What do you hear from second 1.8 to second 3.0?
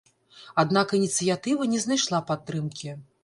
знайшла падтрымкі.